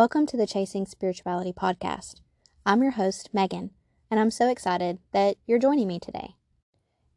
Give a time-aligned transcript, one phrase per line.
[0.00, 2.22] Welcome to the Chasing Spirituality podcast.
[2.64, 3.72] I'm your host, Megan,
[4.10, 6.36] and I'm so excited that you're joining me today.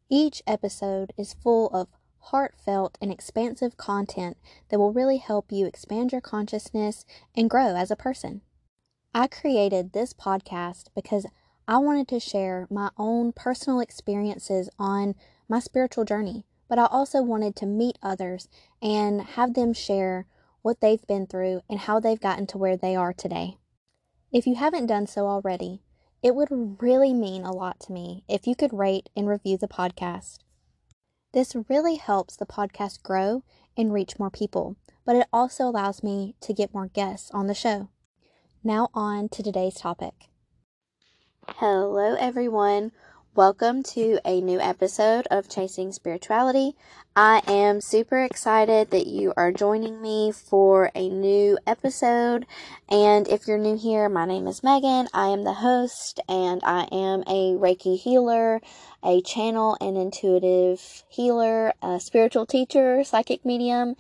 [0.10, 1.88] Each episode is full of
[2.20, 4.36] heartfelt and expansive content
[4.68, 8.42] that will really help you expand your consciousness and grow as a person.
[9.16, 11.26] I created this podcast because
[11.66, 15.16] I wanted to share my own personal experiences on
[15.48, 18.50] my spiritual journey, but I also wanted to meet others
[18.82, 20.26] and have them share
[20.64, 23.58] what they've been through, and how they've gotten to where they are today.
[24.32, 25.84] If you haven't done so already,
[26.24, 29.68] it would really mean a lot to me if you could rate and review the
[29.68, 30.40] podcast.
[31.34, 33.44] This really helps the podcast grow
[33.78, 37.54] and reach more people, but it also allows me to get more guests on the
[37.54, 37.90] show.
[38.64, 40.30] Now, on to today's topic.
[41.48, 42.94] Hello, everyone.
[43.36, 46.76] Welcome to a new episode of Chasing Spirituality.
[47.16, 52.46] I am super excited that you are joining me for a new episode.
[52.90, 55.08] And if you're new here, my name is Megan.
[55.16, 58.62] I am the host and I am a Reiki healer,
[59.04, 63.96] a channel and intuitive healer, a spiritual teacher, psychic medium.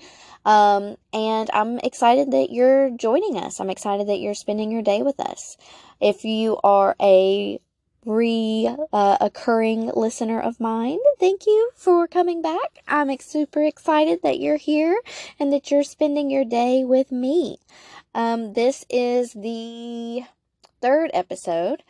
[0.45, 3.59] Um, and I'm excited that you're joining us.
[3.59, 5.57] I'm excited that you're spending your day with us.
[5.99, 7.59] If you are a
[8.05, 10.99] re-occurring uh, listener of mine.
[11.19, 12.79] Thank you for coming back.
[12.87, 14.99] I'm super excited that you're here
[15.39, 17.59] and that you're spending your day with me.
[18.15, 20.23] Um, this is the
[20.81, 21.83] third episode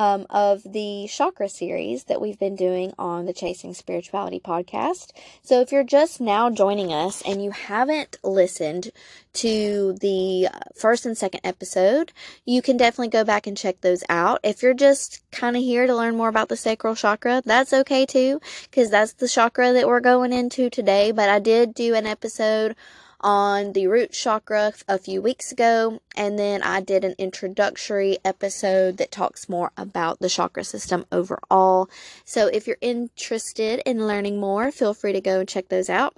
[0.00, 5.10] um, of the chakra series that we've been doing on the Chasing Spirituality podcast.
[5.42, 8.92] So if you're just now joining us and you haven't listened
[9.34, 12.12] to the first and second episode,
[12.46, 14.40] you can definitely go back and check those out.
[14.42, 18.06] If you're just kind of here to learn more about the sacral chakra, that's okay
[18.06, 18.40] too,
[18.70, 21.12] because that's the chakra that we're going into today.
[21.12, 22.74] But I did do an episode
[23.20, 28.96] on the root chakra a few weeks ago, and then I did an introductory episode
[28.96, 31.90] that talks more about the chakra system overall.
[32.24, 36.16] So if you're interested in learning more, feel free to go and check those out.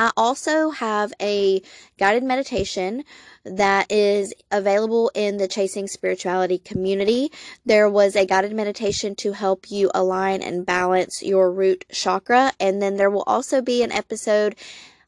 [0.00, 1.60] I also have a
[1.98, 3.02] guided meditation
[3.44, 7.32] that is available in the Chasing Spirituality community.
[7.66, 12.80] There was a guided meditation to help you align and balance your root chakra, and
[12.80, 14.54] then there will also be an episode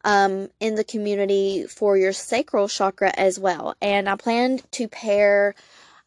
[0.04, 3.74] um, in the community for your sacral chakra as well.
[3.80, 5.54] And I plan to pair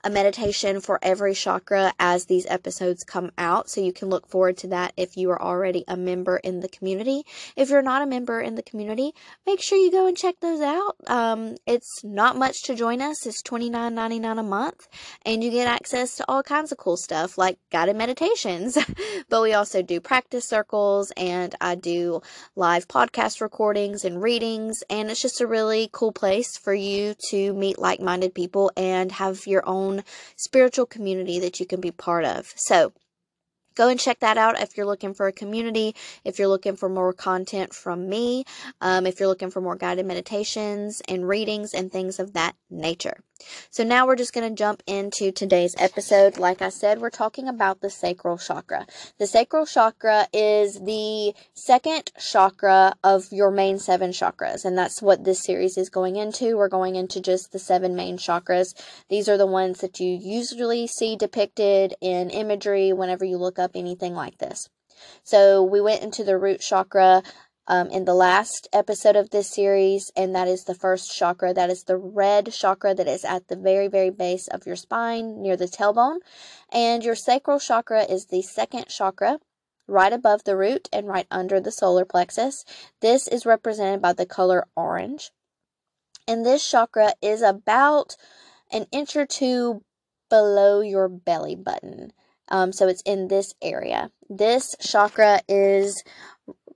[0.03, 3.69] a meditation for every chakra as these episodes come out.
[3.69, 6.67] So you can look forward to that if you are already a member in the
[6.67, 7.23] community.
[7.55, 9.13] If you're not a member in the community,
[9.45, 10.95] make sure you go and check those out.
[11.07, 13.25] Um, it's not much to join us.
[13.25, 14.87] It's $29.99 a month
[15.25, 18.77] and you get access to all kinds of cool stuff like guided meditations.
[19.29, 22.21] but we also do practice circles and I do
[22.55, 24.83] live podcast recordings and readings.
[24.89, 29.47] And it's just a really cool place for you to meet like-minded people and have
[29.47, 30.03] your own own
[30.35, 32.53] spiritual community that you can be part of.
[32.55, 32.93] So,
[33.75, 36.89] go and check that out if you're looking for a community, if you're looking for
[36.89, 38.43] more content from me,
[38.81, 43.17] um, if you're looking for more guided meditations and readings and things of that nature.
[43.69, 46.37] So now we're just going to jump into today's episode.
[46.37, 48.85] Like I said, we're talking about the sacral chakra.
[49.17, 55.23] The sacral chakra is the second chakra of your main seven chakras, and that's what
[55.23, 56.57] this series is going into.
[56.57, 58.73] We're going into just the seven main chakras.
[59.09, 63.71] These are the ones that you usually see depicted in imagery whenever you look up
[63.75, 64.69] anything like this.
[65.23, 67.23] So we went into the root chakra
[67.67, 71.53] um, in the last episode of this series, and that is the first chakra.
[71.53, 75.41] That is the red chakra that is at the very, very base of your spine
[75.41, 76.17] near the tailbone.
[76.71, 79.39] And your sacral chakra is the second chakra,
[79.87, 82.65] right above the root and right under the solar plexus.
[83.01, 85.31] This is represented by the color orange.
[86.27, 88.15] And this chakra is about
[88.71, 89.83] an inch or two
[90.29, 92.11] below your belly button.
[92.49, 94.11] Um, so it's in this area.
[94.29, 96.03] This chakra is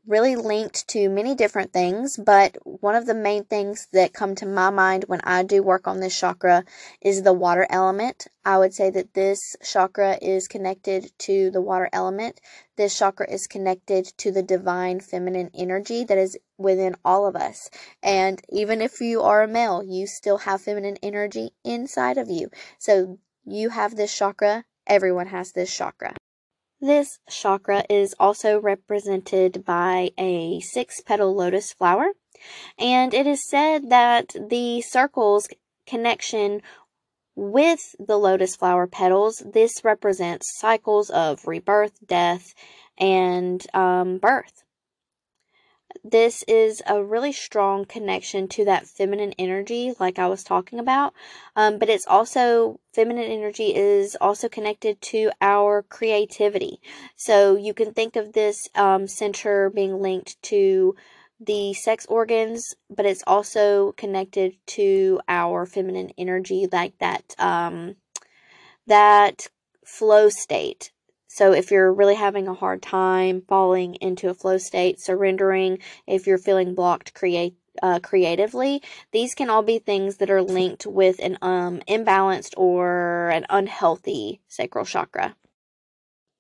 [0.07, 4.45] really linked to many different things, but one of the main things that come to
[4.45, 6.63] my mind when I do work on this chakra
[7.01, 8.27] is the water element.
[8.45, 12.39] I would say that this chakra is connected to the water element.
[12.77, 17.69] This chakra is connected to the divine feminine energy that is within all of us.
[18.01, 22.50] And even if you are a male, you still have feminine energy inside of you.
[22.80, 26.15] So you have this chakra, everyone has this chakra.
[26.79, 32.12] This chakra is also represented by a six petal lotus flower,
[32.77, 35.47] and it is said that the circle's
[35.88, 36.62] connection
[37.35, 42.53] with the lotus flower petals, this represents cycles of rebirth, death,
[42.97, 44.63] and um, birth.
[46.04, 51.14] This is a really strong connection to that feminine energy, like I was talking about.
[51.56, 56.80] Um, but it's also, feminine energy is also connected to our creativity.
[57.16, 60.96] So you can think of this um, center being linked to
[61.40, 67.96] the sex organs, but it's also connected to our feminine energy, like that, um,
[68.88, 69.48] that
[69.86, 70.92] flow state
[71.38, 76.25] so if you're really having a hard time falling into a flow state, surrendering, if
[76.25, 77.54] you're feeling blocked create
[77.84, 78.81] uh, creatively,
[79.12, 84.42] these can all be things that are linked with an um, imbalanced or an unhealthy
[84.48, 85.36] sacral chakra.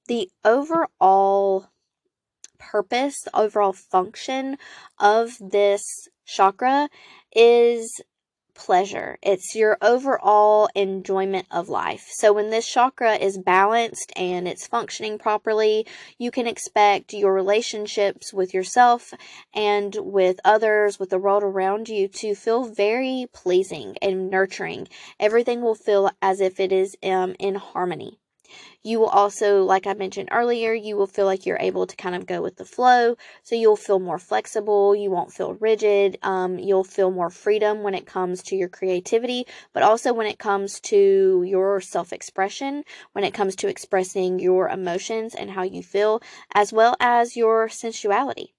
[0.07, 1.67] The overall
[2.57, 4.57] purpose, the overall function
[4.97, 6.89] of this chakra
[7.35, 8.01] is
[8.57, 9.17] pleasure.
[9.21, 12.07] It's your overall enjoyment of life.
[12.09, 15.85] So when this chakra is balanced and it's functioning properly,
[16.17, 19.13] you can expect your relationships with yourself
[19.53, 24.87] and with others, with the world around you to feel very pleasing and nurturing.
[25.19, 28.19] Everything will feel as if it is um, in harmony.
[28.87, 32.15] You will also, like I mentioned earlier, you will feel like you're able to kind
[32.15, 33.17] of go with the flow.
[33.43, 34.95] So you'll feel more flexible.
[34.95, 36.17] You won't feel rigid.
[36.23, 40.39] Um, you'll feel more freedom when it comes to your creativity, but also when it
[40.39, 45.83] comes to your self expression, when it comes to expressing your emotions and how you
[45.83, 46.21] feel,
[46.55, 48.53] as well as your sensuality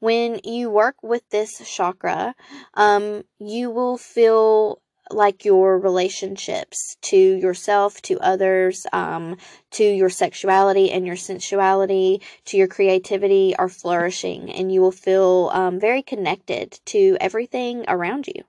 [0.00, 2.34] when you work with this chakra,
[2.74, 4.80] um, you will feel
[5.12, 9.36] like your relationships to yourself, to others, um,
[9.72, 15.50] to your sexuality and your sensuality, to your creativity are flourishing, and you will feel
[15.52, 18.44] um, very connected to everything around you.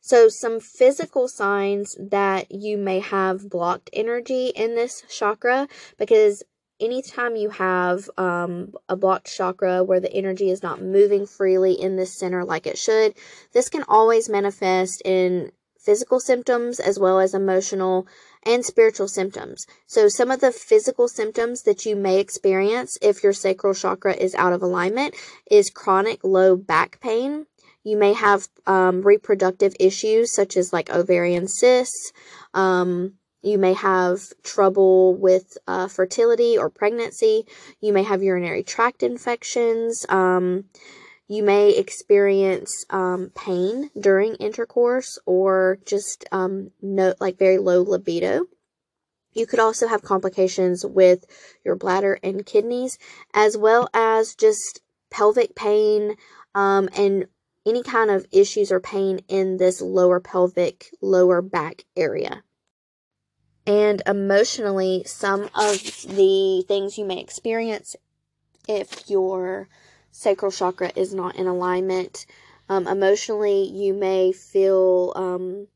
[0.00, 5.68] So, some physical signs that you may have blocked energy in this chakra,
[5.98, 6.42] because
[6.80, 11.96] anytime you have um, a blocked chakra where the energy is not moving freely in
[11.96, 13.14] this center like it should,
[13.52, 18.06] this can always manifest in physical symptoms as well as emotional
[18.44, 19.66] and spiritual symptoms.
[19.86, 24.34] So, some of the physical symptoms that you may experience if your sacral chakra is
[24.34, 25.14] out of alignment
[25.50, 27.46] is chronic low back pain.
[27.82, 32.12] You may have um, reproductive issues such as like ovarian cysts.
[32.52, 37.46] Um, you may have trouble with uh, fertility or pregnancy.
[37.80, 40.04] You may have urinary tract infections.
[40.10, 40.64] Um,
[41.30, 48.46] you may experience um, pain during intercourse or just um, no, like very low libido.
[49.32, 51.24] You could also have complications with
[51.64, 52.98] your bladder and kidneys,
[53.32, 56.16] as well as just pelvic pain
[56.56, 57.26] um, and
[57.64, 62.42] any kind of issues or pain in this lower pelvic, lower back area.
[63.68, 67.94] And emotionally, some of the things you may experience
[68.66, 69.68] if you're
[70.10, 72.26] sacral chakra is not in alignment.
[72.68, 75.66] Um, emotionally, you may feel um,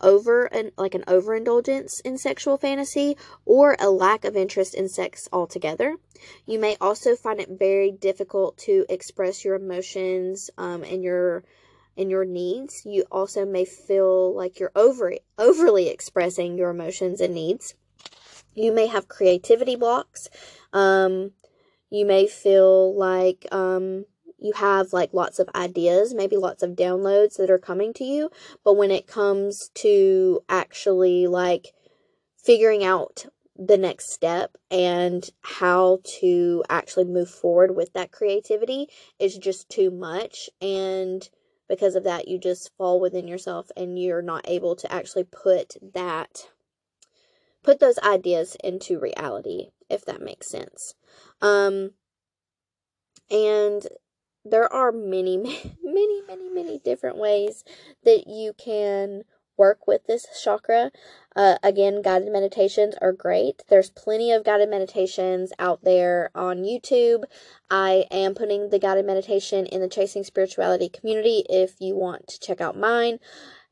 [0.00, 5.28] over and like an overindulgence in sexual fantasy or a lack of interest in sex
[5.32, 5.96] altogether.
[6.46, 11.44] You may also find it very difficult to express your emotions um, and your
[11.96, 12.82] and your needs.
[12.84, 17.74] You also may feel like you're over overly expressing your emotions and needs.
[18.54, 20.28] You may have creativity blocks.
[20.72, 21.32] Um,
[21.90, 24.04] you may feel like um,
[24.38, 28.30] you have like lots of ideas, maybe lots of downloads that are coming to you,
[28.64, 31.72] but when it comes to actually like
[32.36, 33.26] figuring out
[33.58, 38.86] the next step and how to actually move forward with that creativity
[39.18, 41.28] is just too much and
[41.68, 45.74] because of that you just fall within yourself and you're not able to actually put
[45.92, 46.48] that
[47.64, 50.94] put those ideas into reality if that makes sense
[51.40, 51.92] um,
[53.30, 53.86] and
[54.44, 57.64] there are many, many, many, many different ways
[58.04, 59.24] that you can
[59.56, 60.90] work with this chakra.
[61.34, 63.62] Uh, again, guided meditations are great.
[63.68, 67.24] There's plenty of guided meditations out there on YouTube.
[67.68, 72.40] I am putting the guided meditation in the Chasing Spirituality community if you want to
[72.40, 73.18] check out mine.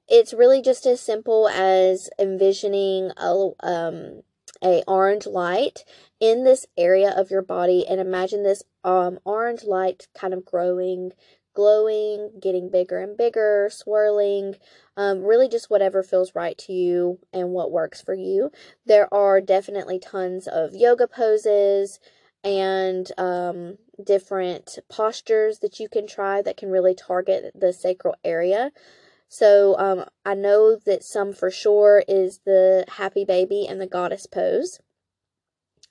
[0.08, 4.22] It's really just as simple as envisioning a um,
[4.66, 5.84] a orange light
[6.18, 11.12] in this area of your body and imagine this um, orange light kind of growing
[11.54, 14.54] glowing getting bigger and bigger swirling
[14.96, 18.50] um, really just whatever feels right to you and what works for you.
[18.84, 22.00] There are definitely tons of yoga poses
[22.42, 28.70] and um, different postures that you can try that can really target the sacral area
[29.28, 34.26] so um, I know that some for sure is the happy baby and the goddess
[34.26, 34.80] pose.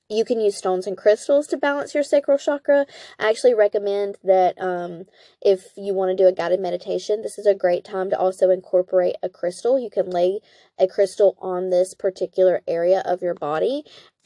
[0.08, 2.86] you can use stones and crystals to balance your sacral chakra.
[3.18, 5.06] I actually recommend that um,
[5.42, 8.52] if you want to do a guided meditation, this is a great time to also
[8.52, 9.80] incorporate a crystal.
[9.80, 10.42] You can lay
[10.78, 13.84] a crystal on this particular area of your body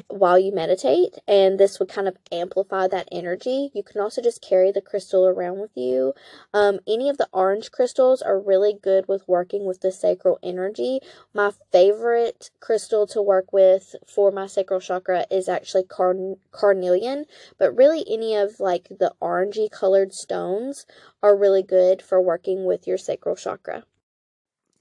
[0.08, 3.72] while you meditate, and this would kind of amplify that energy.
[3.74, 6.14] You can also just carry the crystal around with you.
[6.54, 11.00] Um, any of the orange crystals are really good with working with the sacral energy.
[11.34, 17.26] My favorite crystal to work with for my sacral chakra is actually carn- carnelian,
[17.58, 20.86] but really any of like the orangey colored stones
[21.22, 23.84] are really good for working with your sacral chakra.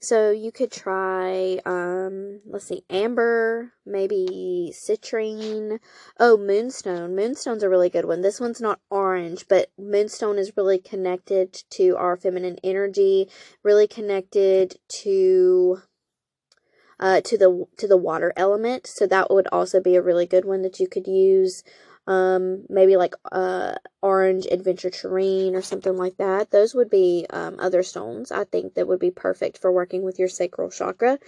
[0.01, 5.79] So you could try, um, let's see, amber, maybe citrine.
[6.17, 7.17] Oh, moonstone.
[7.17, 8.21] Moonstone's a really good one.
[8.21, 13.29] This one's not orange, but moonstone is really connected to our feminine energy,
[13.61, 15.81] really connected to
[17.01, 18.87] uh, to the to the water element.
[18.87, 21.63] So that would also be a really good one that you could use
[22.09, 26.49] um, maybe like uh, orange terrain or something like that.
[26.49, 30.17] Those would be um, other stones I think that would be perfect for working with
[30.17, 31.19] your sacral chakra.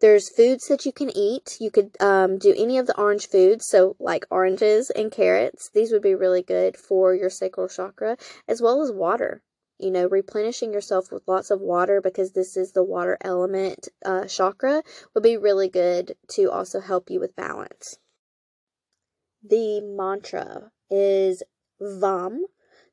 [0.00, 1.58] There's foods that you can eat.
[1.60, 5.70] You could um, do any of the orange foods, so like oranges and carrots.
[5.72, 8.16] These would be really good for your sacral chakra,
[8.48, 9.40] as well as water.
[9.78, 14.24] You know, replenishing yourself with lots of water because this is the water element uh,
[14.24, 14.82] chakra
[15.14, 17.98] would be really good to also help you with balance.
[19.46, 21.42] The mantra is
[21.78, 22.46] VAM.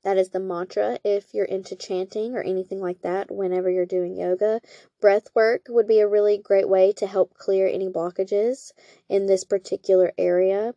[0.03, 4.17] That is the mantra if you're into chanting or anything like that whenever you're doing
[4.17, 4.59] yoga.
[4.99, 8.73] Breath work would be a really great way to help clear any blockages
[9.07, 10.75] in this particular area.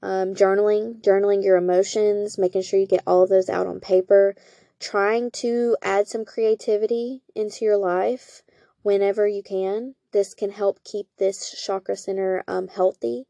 [0.00, 4.34] Um, journaling, journaling your emotions, making sure you get all of those out on paper.
[4.80, 8.42] Trying to add some creativity into your life
[8.82, 9.96] whenever you can.
[10.12, 13.26] This can help keep this chakra center um, healthy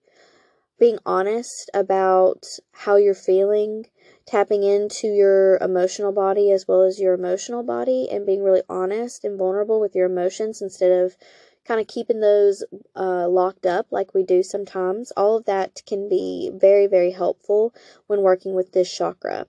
[0.78, 3.86] being honest about how you're feeling,
[4.26, 9.24] tapping into your emotional body as well as your emotional body, and being really honest
[9.24, 11.16] and vulnerable with your emotions instead of
[11.64, 12.62] kind of keeping those
[12.94, 15.12] uh, locked up like we do sometimes.
[15.16, 17.74] All of that can be very, very helpful
[18.06, 19.46] when working with this chakra.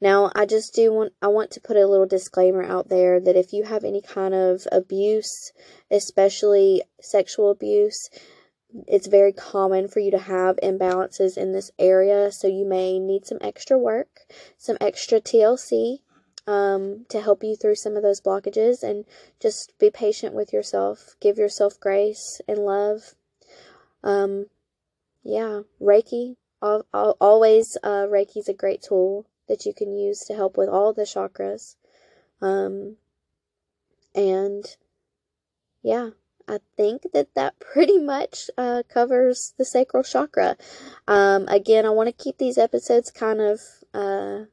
[0.00, 3.36] Now, I just do want I want to put a little disclaimer out there that
[3.36, 5.52] if you have any kind of abuse,
[5.90, 8.10] especially sexual abuse,
[8.86, 13.26] it's very common for you to have imbalances in this area, so you may need
[13.26, 14.26] some extra work,
[14.58, 16.00] some extra TLC
[16.46, 19.04] um, to help you through some of those blockages, and
[19.40, 21.16] just be patient with yourself.
[21.20, 23.14] Give yourself grace and love.
[24.02, 24.46] Um,
[25.22, 26.36] yeah, Reiki.
[26.62, 30.92] Always, uh, Reiki is a great tool that you can use to help with all
[30.92, 31.76] the chakras.
[32.40, 32.96] Um,
[34.14, 34.64] and
[35.82, 36.10] yeah,
[36.48, 40.56] I think that that pretty much uh, covers the sacral chakra.
[41.06, 43.60] Um, again, I want to keep these episodes kind of
[43.94, 44.46] uh,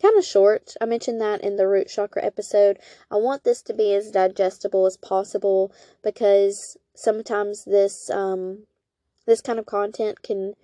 [0.00, 0.74] kind of short.
[0.80, 2.78] I mentioned that in the root chakra episode.
[3.10, 8.66] I want this to be as digestible as possible because sometimes this um,
[9.26, 10.54] this kind of content can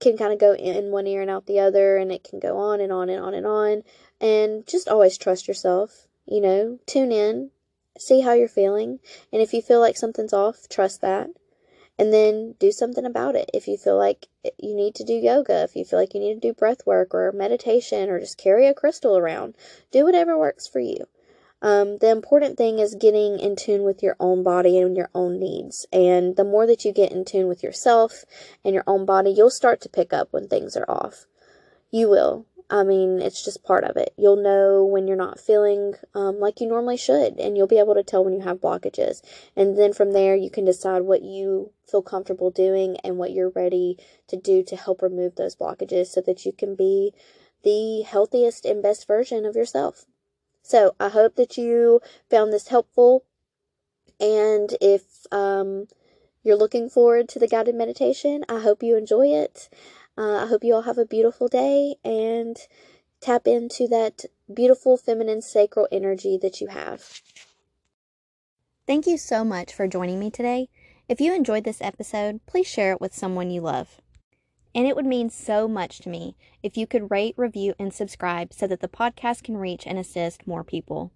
[0.00, 2.56] can kind of go in one ear and out the other and it can go
[2.56, 3.82] on and on and on and on
[4.20, 7.50] and just always trust yourself you know tune in
[7.98, 9.00] see how you're feeling.
[9.32, 11.30] And if you feel like something's off, trust that.
[11.98, 13.50] And then do something about it.
[13.52, 16.34] If you feel like you need to do yoga, if you feel like you need
[16.34, 19.56] to do breath work or meditation or just carry a crystal around,
[19.90, 21.06] do whatever works for you.
[21.60, 25.40] Um, the important thing is getting in tune with your own body and your own
[25.40, 25.86] needs.
[25.92, 28.24] And the more that you get in tune with yourself
[28.64, 31.26] and your own body, you'll start to pick up when things are off.
[31.90, 32.46] You will.
[32.70, 34.12] I mean, it's just part of it.
[34.18, 37.94] You'll know when you're not feeling um, like you normally should, and you'll be able
[37.94, 39.22] to tell when you have blockages.
[39.56, 43.48] And then from there, you can decide what you feel comfortable doing and what you're
[43.50, 43.96] ready
[44.28, 47.14] to do to help remove those blockages so that you can be
[47.64, 50.04] the healthiest and best version of yourself.
[50.62, 53.24] So I hope that you found this helpful.
[54.20, 55.86] And if um,
[56.42, 59.70] you're looking forward to the guided meditation, I hope you enjoy it.
[60.18, 62.56] Uh, I hope you all have a beautiful day and
[63.20, 67.22] tap into that beautiful feminine sacral energy that you have.
[68.84, 70.70] Thank you so much for joining me today.
[71.08, 74.00] If you enjoyed this episode, please share it with someone you love.
[74.74, 78.52] And it would mean so much to me if you could rate, review, and subscribe
[78.52, 81.12] so that the podcast can reach and assist more people.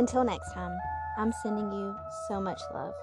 [0.00, 0.76] Until next time,
[1.16, 1.94] I'm sending you
[2.28, 2.94] so much love.